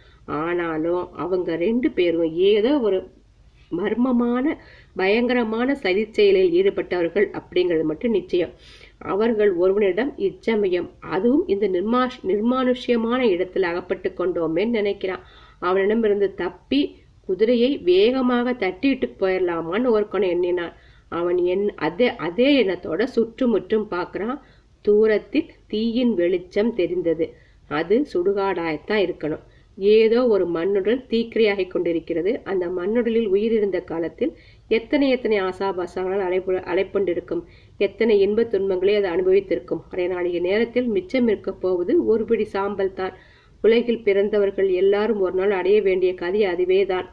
[0.40, 2.98] ஆனாலும் அவங்க ரெண்டு பேரும் ஏதோ ஒரு
[3.78, 4.44] மர்மமான
[4.96, 8.52] பயங்கரமான சதி செயலில் ஈடுபட்டவர்கள் அப்படிங்கிறது மட்டும் நிச்சயம்.
[9.12, 15.22] அவர்கள் ஒருவனிடம் இச்சமயம் அதுவும் இந்த நிர்மா நிர்மானுஷ்யமான இடத்தில் அகப்பட்டு கொண்டோமே நினைக்கிறான்.
[15.60, 16.80] அவனிடமிருந்து தப்பி
[17.28, 20.74] குதிரையை வேகமாக தட்டிட்டு போயிடலாமான்னு ஒருக்கணும் எண்ணினான்.
[21.08, 24.36] அவன் என் அதே அதே எண்ணத்தோட சுற்றுமுற்றும் பார்க்குறான்.
[24.84, 27.26] தூரத்தில் தீயின் வெளிச்சம் தெரிந்தது.
[27.70, 29.42] அது சுடுகாடாயத்தான் இருக்கணும்.
[29.78, 32.32] ஏதோ ஒரு மண்ணுடல் தீக்கிரையாகி கொண்டிருக்கிறது.
[32.44, 34.32] அந்த மண்ணுடலில் உயிரிருந்த காலத்தில்
[34.68, 37.42] எத்தனை எத்தனை ஆசாபாசங்களால் அலைப்பு அலைப்பொண்டிருக்கும்
[37.78, 39.82] எத்தனை இன்பத் துன்பங்களை அது அனுபவித்திருக்கும்?
[39.90, 43.14] அரை நாளைய நேரத்தில் மிச்சம் இருக்க போவது ஒரு பிடி சாம்பல் தான்.
[43.64, 47.08] உலகில் பிறந்தவர்கள் எல்லாரும் ஒரு நாள் அடைய வேண்டிய கதை அதுவேதான்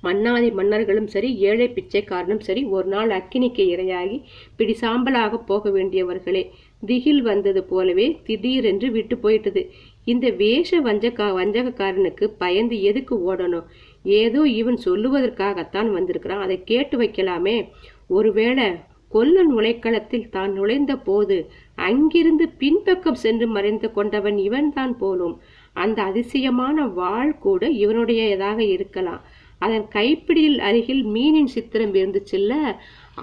[0.00, 4.16] மன்னாதி மன்னர்களும் சரி ஏழை பிச்சைக்காரனும் சரி ஒரு நாள் அக்கினிக்கு இரையாகி
[4.56, 6.42] பிடி சாம்பலாக போக வேண்டியவர்களே.
[6.86, 9.70] திகில் வந்தது போலவே திடீரென்று விட்டு போயிட்டது.
[10.04, 13.66] இந்த வேஷ வஞ்சகா வஞ்சகக்காரனுக்கு பயந்து எதுக்கு ஓடணும்?
[14.02, 16.40] ஏதோ இவன் சொல்லுவதற்காகத்தான் வந்திருக்கிறான்.
[16.40, 17.68] அதை கேட்டு வைக்கலாமே.
[18.08, 18.66] ஒருவேளை
[19.08, 21.36] கொல்லன் உலைக்களத்தில் தான் நுழைந்த போது
[21.74, 25.40] அங்கிருந்து பின்பக்கம் சென்று மறைந்து கொண்டவன் இவன்தான் போலும்.
[25.72, 29.22] அந்த அதிசயமான வாள் கூட இவனுடையதாக இருக்கலாம்.
[29.58, 32.52] அதன் கைப்பிடியில் அருகில் மீனின் சித்திரம் இருந்துச்சுல்ல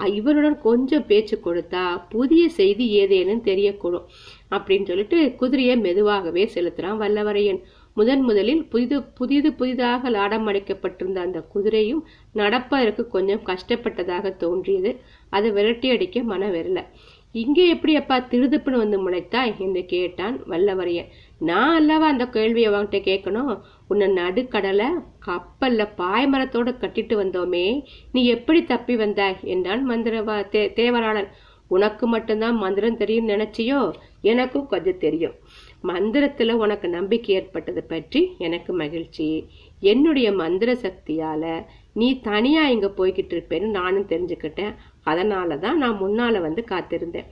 [0.05, 4.07] இவனுடன் கொஞ்சம் பேச்சு கொடுத்தா புதிய செய்தி ஏதேனும் தெரியக்கூடும்
[4.49, 7.59] அப்படின்னு சொல்லிட்டு குதிரையை மெதுவாகவே செலுத்துறான் வல்லவரையன்.
[7.93, 12.01] முதன் முதலில் புதிது புதிது புதிதாக லாடம் அடைக்கப்பட்டிருந்த அந்த குதிரையும்
[12.33, 14.99] நடப்பதற்கு கொஞ்சம் கஷ்டப்பட்டதாக தோன்றியது.
[15.29, 16.81] அதை விரட்டி அடிக்க மன வரல
[17.31, 19.59] இங்கே எப்படி அப்பா திருதுப்புன்னு வந்து முளைத்தாய்?
[19.59, 21.09] என்று கேட்டான் வல்லவரையன்.
[21.39, 23.59] நான் அல்லவா அந்த கேள்வியை அவன்கிட்ட கேட்கணும்?
[23.89, 24.88] உன்னை நடுக்கடலை
[25.25, 27.65] கப்பல்ல பாய்மரத்தோட கட்டிட்டு வந்தோமே
[28.12, 31.30] நீ எப்படி தப்பி வந்தாய் என்றான் மந்திரவா தே தேவராளன்.
[31.71, 33.80] உனக்கு மட்டும்தான் மந்திரம் தெரியும் நினைச்சியோ?
[34.21, 35.36] எனக்கும் கொஞ்சம் தெரியும்.
[35.84, 39.28] மந்திரத்துல உனக்கு நம்பிக்கை ஏற்பட்டது பற்றி எனக்கு மகிழ்ச்சி.
[39.80, 41.43] என்னுடைய மந்திர சக்தியால
[41.93, 44.73] நீ தனியா இங்க போய்கிட்டு இருப்பேன்னு நானும் தெரிஞ்சுக்கிட்டேன்.
[45.04, 47.30] அதனால தான் நான் முன்னால வந்து காத்திருந்தேன்.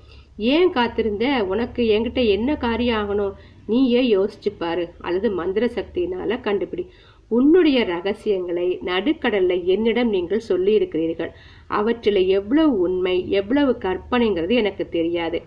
[0.53, 1.25] ஏன் காத்திருந்த?
[1.45, 3.35] உனக்கு என்கிட்ட என்ன காரியம் ஆகணும்?
[3.67, 6.85] நீயே யோசிச்சு பாரு அல்லது மந்திர சக்தியினால கண்டுபிடி.
[7.31, 11.31] உன்னுடைய ரகசியங்களை நடுக்கடல்ல என்னிடம் நீங்கள் சொல்லி இருக்கிறீர்கள்
[11.79, 15.39] அவற்றில் எவ்வளவு உண்மை எவ்வளவு கற்பனைங்கிறது எனக்கு தெரியாது.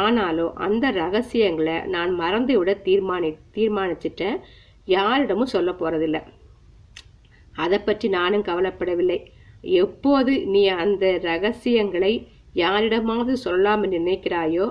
[0.00, 4.38] ஆனாலும் அந்த ரகசியங்களை நான் மறந்து விட தீர்மானி தீர்மானிச்சிட்டேன்.
[4.96, 6.20] யாரிடமும் சொல்ல போறதில்லை.
[7.64, 9.18] அதை பற்றி நானும் கவலைப்படவில்லை.
[9.82, 12.12] எப்போது நீ அந்த ரகசியங்களை
[12.62, 14.66] யாரிடமாவது சொல்லாமல் நினைக்கிறாயோ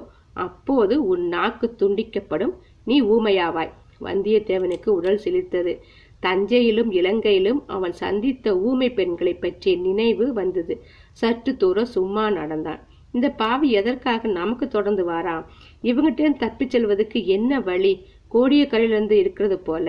[0.45, 2.53] அப்போது உன் நாக்கு துண்டிக்கப்படும்.
[2.85, 3.73] நீ ஊமையாவாய்.
[4.01, 5.73] வந்தியத்தேவனுக்கு உடல் சிலிர்த்தது
[6.21, 10.73] தஞ்சையிலும் இலங்கையிலும் அவன் சந்தித்த ஊமை பெண்களை பற்றிய நினைவு வந்தது.
[11.11, 12.81] சற்று தூரம் சும்மா நடந்தான்.
[13.11, 15.45] இந்த பாவி எதற்காக நமக்கு தொடர்ந்து வாராம்
[15.83, 17.93] இவங்கிட்ட தப்பிச் செல்வதற்கு என்ன வழி?
[18.33, 19.87] கோடியக்கரையிலிருந்து இருக்கிறது போல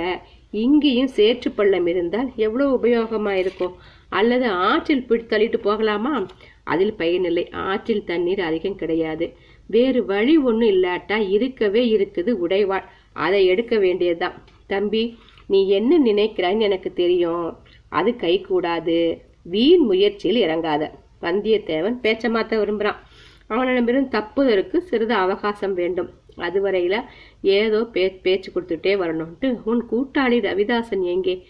[0.50, 3.74] இங்கேயும் சேற்று பள்ளம் இருந்தால் எவ்வளவு உபயோகமா இருக்கும்?
[4.08, 6.26] அல்லது ஆற்றில் பிடித்தள்ளிட்டு போகலாமா?
[6.64, 7.50] அதில் பயனில்லை.
[7.50, 9.26] ஆற்றில் தண்ணீர் அதிகம் கிடையாது.
[9.66, 12.84] வேறு வழி ஒன்றும் இல்லாட்டா இருக்கவே இருக்குது உடைவாள்.
[13.12, 14.36] அதை எடுக்க வேண்டியதுதான்.
[14.66, 17.56] தம்பி நீ என்ன நினைக்கிறான்னு எனக்கு தெரியும்.
[17.88, 20.90] அது கை கூடாது வீண் முயற்சியில் இறங்காத.
[21.22, 23.00] வந்தியத்தேவன் பேச்ச மாத்த விரும்புறான்.
[23.46, 26.10] அவனிடமிருந்து தப்புதற்கு சிறிது அவகாசம் வேண்டும்.
[26.36, 27.04] அதுவரையில
[27.40, 31.46] ஏதோ பே பேச்சு கொடுத்துட்டே வரணும்ட்டு உன் கூட்டாளி ரவிதாசன் எங்கே?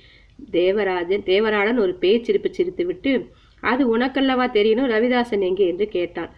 [0.51, 4.91] தேவராஜன் தேவராளன் ஒரு பேச்சிருப்பு சிரித்து விட்டு அது உனக்கல்லவா தெரியணும்?
[4.95, 5.67] ரவிதாசன் எங்கே?
[5.67, 6.31] என்று கேட்டான்.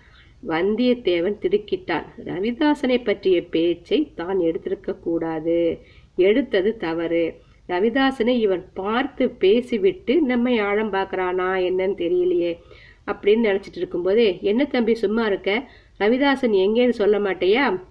[0.42, 2.06] வந்தியத்தேவன் திடுக்கிட்டான்.
[2.24, 5.78] ரவிதாசனை பற்றிய பேச்சை தான் எடுத்திருக்க கூடாது.
[6.16, 7.34] எடுத்தது தவறு.
[7.68, 12.58] ரவிதாசனை இவன் பார்த்து பேசிவிட்டு நம்மை ஆழம் பார்க்கறானா என்னன்னு தெரியலையே
[13.06, 15.70] அப்படின்னு நினைச்சிட்டு இருக்கும்போதே என்ன தம்பி சும்மா இருக்க?
[15.98, 17.82] ரவிதாசன் எங்கேன்னு சொல்ல மாட்டேயா?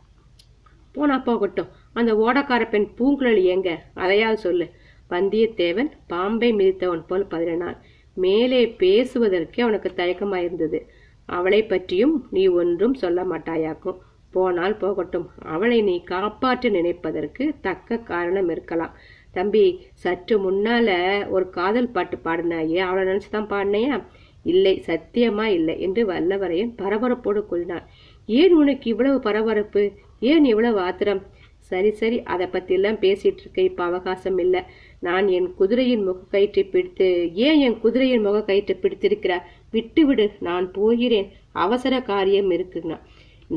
[0.92, 1.68] போனா போகட்டும்.
[1.94, 3.86] அந்த ஓடக்கார பெண் பூங்குழலி எங்க?
[3.94, 4.72] அதையாவது சொல்லு.
[5.10, 7.82] வந்தியத்தேவன் பாம்பை மிதித்தவன் போல் பதினான்
[8.14, 10.82] மேலே பேசுவதற்கே அவனுக்கு தயக்கமாயிருந்தது.
[11.26, 13.98] அவளை பற்றியும் நீ ஒன்றும் சொல்ல மாட்டாயாக்கும்.
[14.32, 15.30] போனால் போகட்டும்.
[15.46, 18.94] அவளை நீ காப்பாற்ற நினைப்பதற்கு தக்க காரணம் இருக்கலாம்.
[19.32, 20.90] தம்பி சற்று முன்னால
[21.30, 24.04] ஒரு காதல் பாட்டு பாடினாயே அவளை நினைச்சுதான் பாடினையா?
[24.44, 27.86] இல்லை சத்தியமா இல்லை என்று வல்லவரையன் பரபரப்போடு கூறினான்.
[28.26, 29.92] ஏன் உனக்கு இவ்வளவு பரபரப்பு?
[30.20, 31.24] ஏன் இவ்வளவு ஆத்திரம்?
[31.70, 34.62] சரி சரி அதை பற்றிலாம் பேசிகிட்டு இருக்க இப்போ அவகாசம் இல்லை.
[35.08, 37.08] நான் என் குதிரையின் முக கயிற்றை பிடித்து
[37.48, 39.34] ஏன் என் குதிரையின் முக கயிற்றை பிடித்திருக்கிற
[39.76, 41.30] விட்டுவிடு நான் போகிறேன்.
[41.66, 42.98] அவசர காரியம் இருக்குங்கண்ணா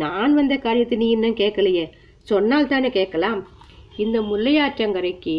[0.02, 1.86] நான் வந்த காரியத்தை நீ இன்னும் கேட்கலையே.
[2.30, 3.40] சொன்னால் தானே கேட்கலாம்.
[4.04, 5.36] இந்த முல்லையாற்றங்கரைக்கு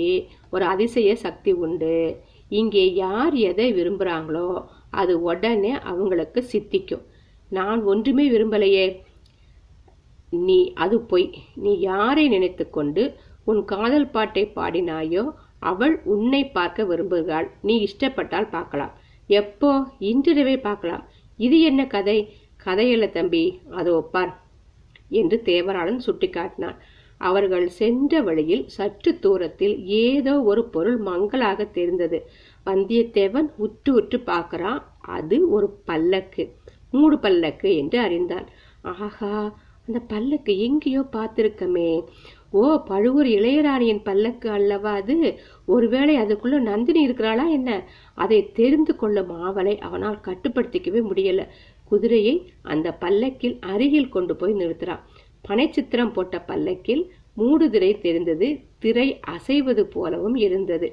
[0.53, 1.95] ஒரு அதிசய சக்தி உண்டு.
[2.59, 4.47] இங்கே யார் எதை விரும்புகிறாங்களோ
[5.01, 7.03] அது உடனே அவங்களுக்கு சித்திக்கும்.
[7.51, 8.85] நான் ஒன்றுமே விரும்பலையே.
[10.31, 11.33] நீ அது பொய்.
[11.55, 15.23] நீ யாரை நினைத்து கொண்டு உன் காதல் பாட்டை பாடினாயோ
[15.59, 17.47] அவள் உன்னை பார்க்க விரும்புகிறாள்.
[17.61, 18.93] நீ இஷ்டப்பட்டால் பார்க்கலாம்.
[19.27, 19.87] எப்போ?
[19.99, 21.07] இன்றிரவே பார்க்கலாம்.
[21.37, 22.33] இது என்ன கதை?
[22.65, 23.59] கதையல்ல தம்பி.
[23.69, 24.41] அதோ பார்
[25.09, 26.77] என்று தேவராளன் சுட்டிக்காட்டினான்.
[27.17, 32.19] அவர்கள் சென்ற வழியில் சற்று தூரத்தில் ஏதோ ஒரு பொருள் மங்களாக தெரிந்தது.
[32.65, 34.81] வந்தியத்தேவன் உற்று உற்று பார்க்கிறான்.
[34.99, 36.55] அது ஒரு பல்லக்கு.
[36.91, 38.47] மூடு பல்லக்கு என்று அறிந்தான்.
[38.81, 39.53] ஆஹா!
[39.89, 42.03] அந்த பல்லக்கு எங்கேயோ பார்த்துருக்கமே.
[42.51, 45.15] ஓ பழுவூர் இளையராணியின் பல்லக்கு அல்லவா அது?
[45.65, 47.69] ஒருவேளை அதுக்குள்ள நந்தினி இருக்கிறாளா என்ன?
[48.15, 51.43] அதை தெரிந்து கொள்ளும் ஆவலை அவனால் கட்டுப்படுத்திக்கவே முடியல.
[51.83, 55.01] குதிரையை அந்த பல்லக்கில் அருகில் கொண்டு போய் நிறுத்துறான்
[55.47, 57.03] பனைச்சித்திரம் போட்ட பல்லக்கில்
[57.37, 58.47] மூடுதிரை தெரிந்தது
[58.79, 60.89] திரை அசைவது போலவும் இருந்தது.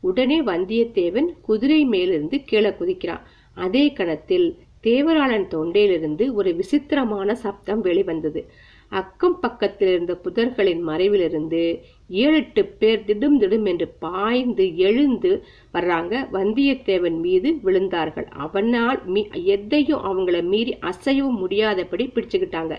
[0.00, 3.24] உடனே வந்தியத்தேவன் குதிரை மேலிருந்து கீழே குதிக்கிறான்.
[3.56, 4.48] அதே கணத்தில்
[4.82, 8.50] தேவராளன் தொண்டையிலிருந்து ஒரு விசித்திரமான சப்தம் வெளிவந்தது.
[8.92, 16.14] அக்கம் பக்கத்தில் இருந்த புதர்களின் மறைவிலிருந்து ஏழு எட்டு பேர் திடும் திடும் என்று பாய்ந்து எழுந்து வர்றாங்க.
[16.32, 18.26] வந்தியத்தேவன் மீது விழுந்தார்கள்.
[18.30, 22.76] அவனால் மீ எதையும் அவங்கள மீறி அசையவும் முடியாதபடி பிடிச்சுக்கிட்டாங்க.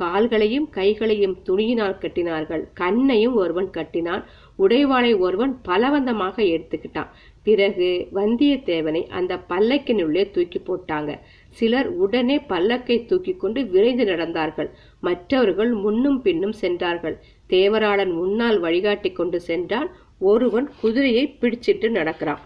[0.00, 2.62] கால்களையும் கைகளையும் துணியினால் கட்டினார்கள்.
[2.74, 4.24] கண்ணையும் ஒருவன் கட்டினான்.
[4.58, 7.10] உடைவாளை ஒருவன் பலவந்தமாக எடுத்துக்கிட்டான்.
[7.42, 11.10] பிறகு வந்தியத்தேவனை அந்த பல்லக்கினுள்ளே தூக்கி போட்டாங்க.
[11.48, 14.70] சிலர் உடனே பல்லக்கை தூக்கி கொண்டு விரைந்து நடந்தார்கள்.
[15.00, 17.16] மற்றவர்கள் முன்னும் பின்னும் சென்றார்கள்.
[17.48, 19.90] தேவராளன் முன்னால் வழிகாட்டி கொண்டு சென்றான்.
[20.18, 22.42] ஒருவன் குதிரையை பிடிச்சிட்டு நடக்கிறான்.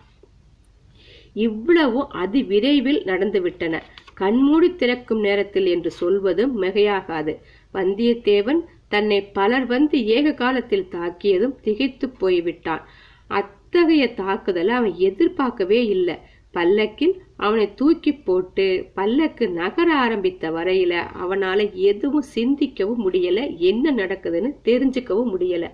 [1.47, 3.75] இவ்வளவும் அதி விரைவில் நடந்துவிட்டன.
[4.21, 7.35] கண்மூடி திறக்கும் நேரத்தில் என்று சொல்வதும் மிகையாகாது.
[7.75, 12.85] வந்தியத்தேவன் தன்னை பலர் வந்து ஏக காலத்தில் தாக்கியதும் திகைத்து போய்விட்டான்.
[13.31, 16.17] அத்தகைய தாக்குதலை அவன் எதிர்பார்க்கவே இல்லை.
[16.55, 25.31] பல்லக்கில் அவனை தூக்கி போட்டு பல்லக்கு நகர ஆரம்பித்த வரையில அவனால எதுவும் சிந்திக்கவும் முடியல என்ன நடக்குதுன்னு தெரிஞ்சுக்கவும்
[25.35, 25.67] முடியல.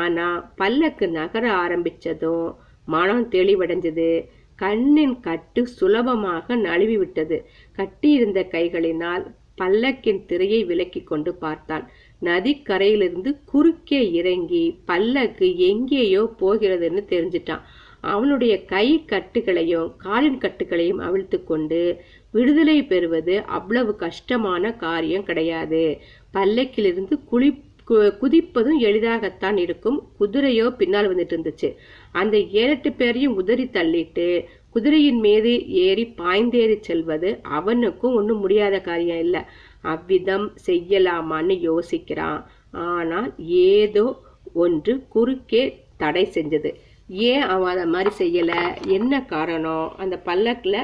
[0.00, 2.46] ஆனா பல்லக்கு நகர ஆரம்பிச்சதும்
[2.86, 4.08] மனம் தெளிவடைஞ்சது.
[4.56, 9.24] கண்ணின் கட்டு சுலபமாக நழுவி விட்டது கட்டியிருந்த கைகளினால்
[9.60, 11.84] பல்லக்கின் திரையை விலக்கி கொண்டு பார்த்தான்.
[12.22, 17.64] நதிக்கரையிலிருந்து குறுக்கே இறங்கி பல்லக்கு எங்கேயோ போகிறதுன்னு தெரிஞ்சிட்டான்.
[18.00, 26.00] அவனுடைய கை கட்டுகளையும் காலின் கட்டுகளையும் அவிழ்த்து கொண்டு விடுதலை பெறுவது அவ்வளவு கஷ்டமான காரியம் கிடையாது.
[26.34, 27.50] பல்லக்கிலிருந்து குளி
[28.20, 29.98] குதிப்பதும் எளிதாகத்தான் இருக்கும்.
[30.20, 31.68] குதிரையோ பின்னால் வந்துட்டு இருந்துச்சு
[32.20, 34.28] அந்த ஏழெட்டு பேரையும் உதறி தள்ளிட்டு
[34.74, 35.50] குதிரையின் மீது
[35.86, 39.42] ஏறி பாய்ந்தேறி செல்வது அவனுக்கும் ஒன்றும் முடியாத காரியம் இல்லை.
[39.92, 42.40] அவ்விதம் செய்யலாமான்னு யோசிக்கிறான்.
[42.88, 43.28] ஆனால்
[43.70, 44.06] ஏதோ
[44.64, 45.62] ஒன்று குறுக்கே
[46.02, 46.70] தடை செஞ்சது.
[47.30, 48.60] ஏன் அவன் அதை மாதிரி செய்யலை?
[48.98, 49.88] என்ன காரணம்?
[50.02, 50.80] அந்த பல்லக்கில்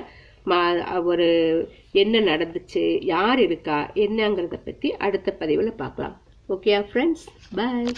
[1.10, 1.28] ஒரு
[2.02, 2.84] என்ன நடந்துச்சு?
[3.14, 3.78] யார் இருக்கா?
[4.04, 6.16] என்னங்கிறத பற்றி அடுத்த பதிவில் பார்க்கலாம்.
[6.50, 7.24] Okay friends
[7.56, 7.88] bye